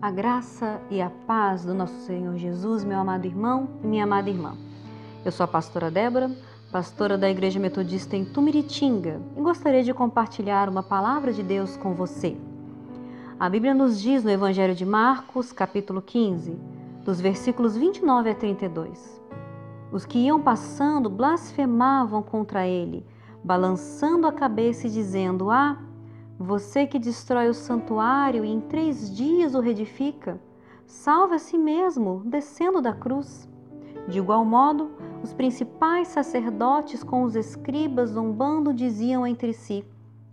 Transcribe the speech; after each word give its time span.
A 0.00 0.10
graça 0.10 0.78
e 0.90 1.00
a 1.00 1.08
paz 1.08 1.64
do 1.64 1.72
nosso 1.72 1.98
Senhor 2.00 2.36
Jesus, 2.36 2.84
meu 2.84 2.98
amado 2.98 3.24
irmão 3.24 3.66
e 3.82 3.86
minha 3.86 4.04
amada 4.04 4.28
irmã. 4.28 4.54
Eu 5.24 5.32
sou 5.32 5.44
a 5.44 5.48
pastora 5.48 5.90
Débora, 5.90 6.30
pastora 6.70 7.16
da 7.16 7.30
Igreja 7.30 7.58
Metodista 7.58 8.14
em 8.14 8.22
Tumiritinga, 8.22 9.22
e 9.34 9.40
gostaria 9.40 9.82
de 9.82 9.94
compartilhar 9.94 10.68
uma 10.68 10.82
palavra 10.82 11.32
de 11.32 11.42
Deus 11.42 11.78
com 11.78 11.94
você. 11.94 12.36
A 13.40 13.48
Bíblia 13.48 13.72
nos 13.72 13.98
diz 13.98 14.22
no 14.22 14.30
Evangelho 14.30 14.74
de 14.74 14.84
Marcos, 14.84 15.50
capítulo 15.50 16.02
15, 16.02 16.58
dos 17.02 17.18
versículos 17.18 17.74
29 17.74 18.28
a 18.28 18.34
32. 18.34 19.22
Os 19.90 20.04
que 20.04 20.18
iam 20.18 20.38
passando 20.38 21.08
blasfemavam 21.08 22.22
contra 22.22 22.66
ele, 22.66 23.02
balançando 23.42 24.26
a 24.26 24.32
cabeça 24.32 24.86
e 24.86 24.90
dizendo: 24.90 25.50
Ah, 25.50 25.78
você 26.38 26.86
que 26.86 26.98
destrói 26.98 27.48
o 27.48 27.54
santuário 27.54 28.44
e 28.44 28.52
em 28.52 28.60
três 28.60 29.14
dias 29.14 29.54
o 29.54 29.60
reedifica, 29.60 30.38
salve 30.86 31.34
a 31.34 31.38
si 31.38 31.56
mesmo, 31.56 32.22
descendo 32.26 32.82
da 32.82 32.92
cruz. 32.92 33.48
De 34.06 34.18
igual 34.18 34.44
modo, 34.44 34.90
os 35.22 35.32
principais 35.32 36.08
sacerdotes 36.08 37.02
com 37.02 37.22
os 37.22 37.34
escribas 37.34 38.10
zombando 38.10 38.74
diziam 38.74 39.26
entre 39.26 39.52
si: 39.54 39.84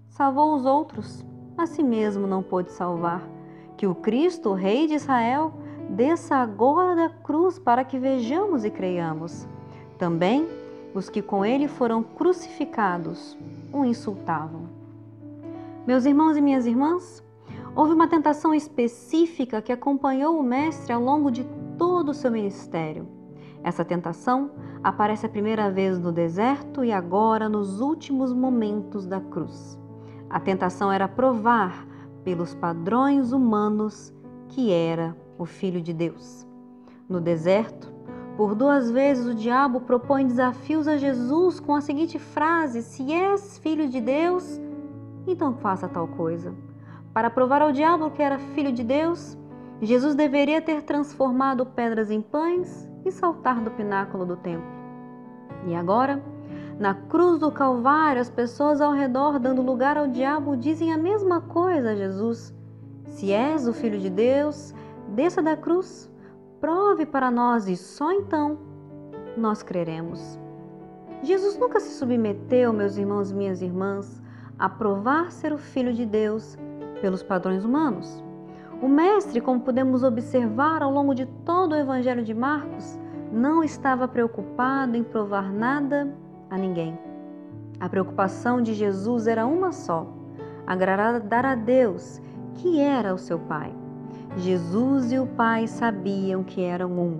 Salvou 0.09 0.53
os 0.55 0.65
outros, 0.65 1.25
a 1.57 1.65
si 1.65 1.81
mesmo 1.81 2.27
não 2.27 2.43
pôde 2.43 2.71
salvar. 2.71 3.27
Que 3.77 3.87
o 3.87 3.95
Cristo, 3.95 4.49
o 4.49 4.53
Rei 4.53 4.87
de 4.87 4.95
Israel, 4.95 5.53
desça 5.89 6.35
agora 6.35 6.95
da 6.95 7.09
cruz 7.09 7.57
para 7.57 7.83
que 7.85 7.97
vejamos 7.97 8.65
e 8.65 8.69
creiamos. 8.69 9.47
Também 9.97 10.47
os 10.93 11.09
que 11.09 11.21
com 11.21 11.45
ele 11.45 11.67
foram 11.67 12.03
crucificados 12.03 13.37
o 13.71 13.85
insultavam. 13.85 14.82
Meus 15.85 16.05
irmãos 16.05 16.37
e 16.37 16.41
minhas 16.41 16.65
irmãs, 16.65 17.21
houve 17.75 17.93
uma 17.93 18.07
tentação 18.07 18.55
específica 18.55 19.61
que 19.61 19.71
acompanhou 19.71 20.39
o 20.39 20.43
Mestre 20.43 20.93
ao 20.93 21.03
longo 21.03 21.29
de 21.29 21.45
todo 21.77 22.09
o 22.09 22.13
seu 22.13 22.31
ministério. 22.31 23.05
Essa 23.61 23.83
tentação 23.83 24.51
aparece 24.81 25.25
a 25.25 25.29
primeira 25.29 25.69
vez 25.69 25.99
no 25.99 26.13
deserto 26.13 26.85
e 26.85 26.91
agora 26.93 27.49
nos 27.49 27.81
últimos 27.81 28.31
momentos 28.31 29.05
da 29.05 29.19
cruz. 29.19 29.77
A 30.29 30.39
tentação 30.39 30.89
era 30.89 31.05
provar, 31.05 31.85
pelos 32.23 32.55
padrões 32.55 33.33
humanos, 33.33 34.13
que 34.47 34.71
era 34.71 35.13
o 35.37 35.45
Filho 35.45 35.81
de 35.81 35.91
Deus. 35.91 36.47
No 37.09 37.19
deserto, 37.19 37.91
por 38.37 38.55
duas 38.55 38.89
vezes 38.89 39.25
o 39.25 39.35
diabo 39.35 39.81
propõe 39.81 40.25
desafios 40.25 40.87
a 40.87 40.95
Jesus 40.95 41.59
com 41.59 41.75
a 41.75 41.81
seguinte 41.81 42.17
frase: 42.17 42.81
Se 42.81 43.11
és 43.11 43.57
filho 43.57 43.89
de 43.89 43.99
Deus, 43.99 44.61
então 45.27 45.53
faça 45.55 45.87
tal 45.87 46.07
coisa. 46.07 46.53
Para 47.13 47.29
provar 47.29 47.61
ao 47.61 47.71
diabo 47.71 48.11
que 48.11 48.21
era 48.21 48.39
filho 48.39 48.71
de 48.71 48.83
Deus, 48.83 49.37
Jesus 49.81 50.15
deveria 50.15 50.61
ter 50.61 50.81
transformado 50.83 51.65
pedras 51.65 52.09
em 52.09 52.21
pães 52.21 52.89
e 53.05 53.11
saltar 53.11 53.61
do 53.61 53.71
pináculo 53.71 54.25
do 54.25 54.35
templo. 54.35 54.65
E 55.67 55.75
agora, 55.75 56.23
na 56.79 56.93
cruz 56.93 57.39
do 57.39 57.51
Calvário, 57.51 58.21
as 58.21 58.29
pessoas 58.29 58.81
ao 58.81 58.93
redor, 58.93 59.39
dando 59.39 59.61
lugar 59.61 59.97
ao 59.97 60.07
diabo, 60.07 60.57
dizem 60.57 60.91
a 60.91 60.97
mesma 60.97 61.41
coisa 61.41 61.91
a 61.91 61.95
Jesus: 61.95 62.53
Se 63.05 63.31
és 63.31 63.67
o 63.67 63.73
filho 63.73 63.99
de 63.99 64.09
Deus, 64.09 64.73
desça 65.09 65.41
da 65.41 65.55
cruz, 65.55 66.09
prove 66.59 67.05
para 67.05 67.29
nós 67.29 67.67
e 67.67 67.75
só 67.75 68.11
então 68.11 68.57
nós 69.37 69.61
creremos. 69.61 70.39
Jesus 71.21 71.57
nunca 71.57 71.79
se 71.79 71.97
submeteu, 71.97 72.73
meus 72.73 72.97
irmãos 72.97 73.31
e 73.31 73.35
minhas 73.35 73.61
irmãs, 73.61 74.22
a 74.57 74.69
provar 74.69 75.31
ser 75.31 75.51
o 75.51 75.57
Filho 75.57 75.93
de 75.93 76.05
Deus 76.05 76.57
pelos 77.01 77.23
padrões 77.23 77.65
humanos. 77.65 78.23
O 78.81 78.87
Mestre, 78.87 79.39
como 79.41 79.61
podemos 79.61 80.03
observar 80.03 80.81
ao 80.81 80.91
longo 80.91 81.13
de 81.13 81.25
todo 81.45 81.73
o 81.73 81.77
Evangelho 81.77 82.23
de 82.23 82.33
Marcos, 82.33 82.99
não 83.31 83.63
estava 83.63 84.07
preocupado 84.07 84.95
em 84.95 85.03
provar 85.03 85.51
nada 85.51 86.13
a 86.49 86.57
ninguém. 86.57 86.97
A 87.79 87.89
preocupação 87.89 88.61
de 88.61 88.73
Jesus 88.73 89.27
era 89.27 89.45
uma 89.45 89.71
só: 89.71 90.07
agradar 90.67 91.45
a 91.45 91.55
Deus, 91.55 92.21
que 92.55 92.79
era 92.79 93.13
o 93.13 93.17
seu 93.17 93.39
Pai. 93.39 93.73
Jesus 94.37 95.11
e 95.11 95.19
o 95.19 95.27
Pai 95.27 95.67
sabiam 95.67 96.43
que 96.43 96.61
eram 96.61 96.91
um. 96.91 97.19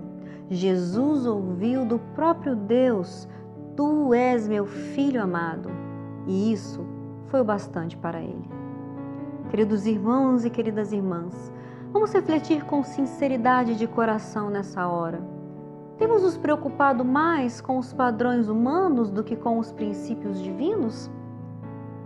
Jesus 0.50 1.26
ouviu 1.26 1.84
do 1.84 1.98
próprio 2.14 2.54
Deus: 2.54 3.28
Tu 3.76 4.14
és 4.14 4.46
meu 4.46 4.66
filho 4.66 5.22
amado. 5.22 5.70
E 6.26 6.52
isso 6.52 6.93
foi 7.26 7.40
o 7.40 7.44
bastante 7.44 7.96
para 7.96 8.20
ele. 8.20 8.48
Queridos 9.50 9.86
irmãos 9.86 10.44
e 10.44 10.50
queridas 10.50 10.92
irmãs, 10.92 11.52
vamos 11.92 12.12
refletir 12.12 12.64
com 12.64 12.82
sinceridade 12.82 13.76
de 13.76 13.86
coração 13.86 14.50
nessa 14.50 14.88
hora. 14.88 15.22
Temos 15.96 16.22
nos 16.22 16.36
preocupado 16.36 17.04
mais 17.04 17.60
com 17.60 17.78
os 17.78 17.92
padrões 17.92 18.48
humanos 18.48 19.10
do 19.10 19.22
que 19.22 19.36
com 19.36 19.58
os 19.58 19.70
princípios 19.70 20.42
divinos? 20.42 21.10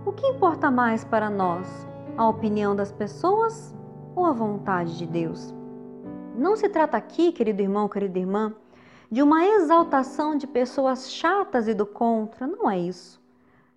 O 0.05 0.13
que 0.13 0.27
importa 0.27 0.71
mais 0.71 1.05
para 1.05 1.31
nós, 1.31 1.89
a 2.17 2.29
opinião 2.29 2.77
das 2.77 2.93
pessoas 2.93 3.75
ou 4.15 4.27
a 4.27 4.33
vontade 4.33 4.99
de 4.99 5.07
Deus? 5.07 5.55
Não 6.37 6.55
se 6.55 6.69
trata 6.69 6.97
aqui, 6.97 7.33
querido 7.33 7.63
irmão, 7.63 7.89
querida 7.89 8.19
irmã, 8.19 8.55
de 9.11 9.23
uma 9.23 9.45
exaltação 9.45 10.37
de 10.37 10.47
pessoas 10.47 11.11
chatas 11.11 11.67
e 11.67 11.73
do 11.73 11.87
contra, 11.87 12.47
não 12.47 12.71
é 12.71 12.79
isso. 12.79 13.19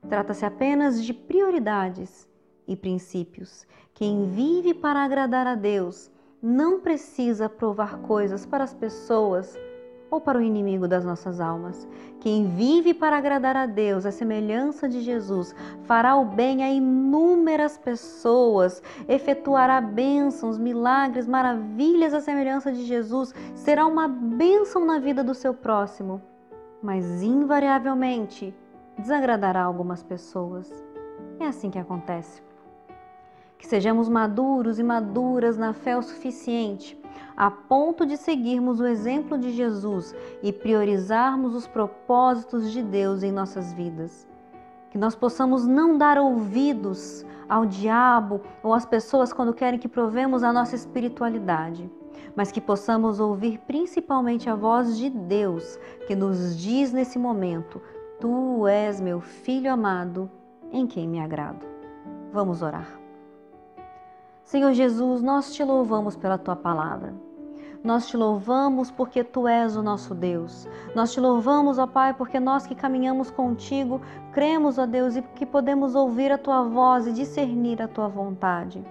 Trata-se 0.09 0.45
apenas 0.45 1.03
de 1.03 1.13
prioridades 1.13 2.27
e 2.67 2.75
princípios. 2.75 3.65
Quem 3.93 4.25
vive 4.29 4.73
para 4.73 5.03
agradar 5.03 5.47
a 5.47 5.55
Deus 5.55 6.11
não 6.41 6.79
precisa 6.79 7.47
provar 7.47 7.99
coisas 7.99 8.45
para 8.45 8.63
as 8.63 8.73
pessoas 8.73 9.57
ou 10.11 10.19
para 10.19 10.37
o 10.37 10.41
inimigo 10.41 10.87
das 10.89 11.05
nossas 11.05 11.39
almas. 11.39 11.87
Quem 12.19 12.49
vive 12.49 12.93
para 12.93 13.17
agradar 13.17 13.55
a 13.55 13.65
Deus, 13.65 14.05
a 14.05 14.11
semelhança 14.11 14.89
de 14.89 14.99
Jesus, 15.01 15.55
fará 15.83 16.17
o 16.17 16.25
bem 16.25 16.63
a 16.63 16.69
inúmeras 16.69 17.77
pessoas, 17.77 18.83
efetuará 19.07 19.79
bênçãos, 19.79 20.57
milagres, 20.57 21.25
maravilhas 21.25 22.13
à 22.13 22.19
semelhança 22.19 22.73
de 22.73 22.83
Jesus, 22.83 23.33
será 23.55 23.87
uma 23.87 24.07
bênção 24.09 24.85
na 24.85 24.99
vida 24.99 25.23
do 25.23 25.33
seu 25.33 25.53
próximo. 25.53 26.21
Mas 26.83 27.23
invariavelmente, 27.23 28.53
desagradará 28.97 29.63
algumas 29.63 30.03
pessoas. 30.03 30.71
É 31.39 31.47
assim 31.47 31.69
que 31.69 31.79
acontece. 31.79 32.41
Que 33.57 33.67
sejamos 33.67 34.09
maduros 34.09 34.79
e 34.79 34.83
maduras 34.83 35.57
na 35.57 35.73
fé 35.73 35.97
o 35.97 36.01
suficiente 36.01 37.01
a 37.35 37.49
ponto 37.49 38.05
de 38.05 38.17
seguirmos 38.17 38.79
o 38.79 38.85
exemplo 38.85 39.37
de 39.37 39.51
Jesus 39.51 40.15
e 40.43 40.51
priorizarmos 40.51 41.55
os 41.55 41.67
propósitos 41.67 42.71
de 42.71 42.83
Deus 42.83 43.23
em 43.23 43.31
nossas 43.31 43.73
vidas. 43.73 44.27
Que 44.89 44.97
nós 44.97 45.15
possamos 45.15 45.65
não 45.65 45.97
dar 45.97 46.17
ouvidos 46.17 47.25
ao 47.47 47.65
diabo 47.65 48.41
ou 48.61 48.73
às 48.73 48.85
pessoas 48.85 49.33
quando 49.33 49.53
querem 49.53 49.79
que 49.79 49.87
provemos 49.87 50.43
a 50.43 50.53
nossa 50.53 50.75
espiritualidade, 50.75 51.89
mas 52.35 52.51
que 52.51 52.61
possamos 52.61 53.19
ouvir 53.19 53.59
principalmente 53.65 54.49
a 54.49 54.55
voz 54.55 54.97
de 54.97 55.09
Deus 55.09 55.79
que 56.07 56.15
nos 56.15 56.57
diz 56.57 56.91
nesse 56.91 57.17
momento: 57.17 57.81
Tu 58.21 58.67
és 58.67 59.01
meu 59.01 59.19
filho 59.19 59.73
amado, 59.73 60.29
em 60.71 60.85
quem 60.85 61.07
me 61.07 61.19
agrado. 61.19 61.65
Vamos 62.31 62.61
orar. 62.61 62.87
Senhor 64.43 64.73
Jesus, 64.73 65.23
nós 65.23 65.51
te 65.55 65.63
louvamos 65.63 66.15
pela 66.15 66.37
tua 66.37 66.55
palavra. 66.55 67.15
Nós 67.83 68.07
te 68.07 68.15
louvamos 68.15 68.91
porque 68.91 69.23
tu 69.23 69.47
és 69.47 69.75
o 69.75 69.81
nosso 69.81 70.13
Deus. 70.13 70.69
Nós 70.93 71.11
te 71.11 71.19
louvamos, 71.19 71.79
ó 71.79 71.87
Pai, 71.87 72.13
porque 72.13 72.39
nós 72.39 72.67
que 72.67 72.75
caminhamos 72.75 73.31
contigo, 73.31 73.99
cremos, 74.31 74.77
ó 74.77 74.85
Deus, 74.85 75.15
e 75.15 75.23
que 75.23 75.43
podemos 75.43 75.95
ouvir 75.95 76.31
a 76.31 76.37
tua 76.37 76.61
voz 76.61 77.07
e 77.07 77.11
discernir 77.11 77.81
a 77.81 77.87
tua 77.87 78.07
vontade. 78.07 78.85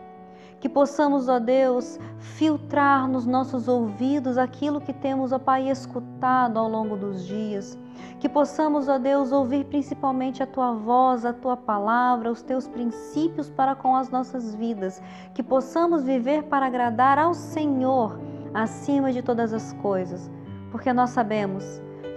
Que 0.61 0.69
possamos, 0.69 1.29
ó 1.29 1.39
Deus, 1.39 1.99
filtrar 2.19 3.09
nos 3.09 3.27
nossos 3.27 3.67
ouvidos 3.67 4.37
aquilo 4.37 4.81
que 4.81 4.93
temos, 4.93 5.33
ó 5.33 5.39
Pai, 5.39 5.71
escutado 5.71 6.59
ao 6.59 6.69
longo 6.69 6.97
dos 6.97 7.27
dias 7.27 7.79
que 8.21 8.29
possamos, 8.29 8.87
ó 8.87 8.99
Deus, 8.99 9.33
ouvir 9.33 9.65
principalmente 9.65 10.43
a 10.43 10.47
tua 10.47 10.73
voz, 10.73 11.25
a 11.25 11.33
tua 11.33 11.57
palavra, 11.57 12.31
os 12.31 12.43
teus 12.43 12.69
princípios 12.69 13.49
para 13.49 13.75
com 13.75 13.97
as 13.97 14.11
nossas 14.11 14.55
vidas. 14.55 15.03
Que 15.33 15.43
possamos 15.43 16.05
viver 16.05 16.45
para 16.45 16.67
agradar 16.67 17.19
ao 17.19 17.33
Senhor 17.33 18.21
acima 18.53 19.11
de 19.11 19.23
todas 19.23 19.55
as 19.55 19.73
coisas. 19.75 20.31
Porque 20.71 20.93
nós 20.93 21.11
sabemos 21.11 21.65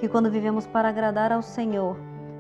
que 0.02 0.10
quando 0.10 0.30
vivemos 0.30 0.68
para 0.68 0.90
agradar 0.90 1.32
ao 1.32 1.42
Senhor, 1.42 1.98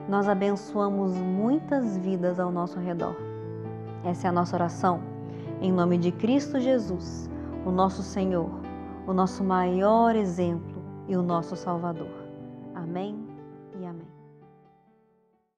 nós 0.10 0.28
abençoamos 0.28 1.14
muitas 1.14 1.98
vidas 1.98 2.42
ao 2.42 2.52
nosso 2.52 2.78
redor. 2.80 3.16
Essa 4.04 4.28
é 4.28 4.30
a 4.30 4.34
nossa 4.34 4.58
oração. 4.58 5.13
Em 5.62 5.72
nome 5.72 5.98
de 5.98 6.12
Cristo 6.12 6.60
Jesus, 6.60 7.30
o 7.66 7.72
nosso 7.72 8.02
Senhor, 8.04 8.50
o 9.08 9.14
nosso 9.14 9.44
maior 9.44 10.16
exemplo 10.16 10.84
e 11.08 11.16
o 11.16 11.22
nosso 11.22 11.56
Salvador. 11.56 12.12
Amém 12.76 13.33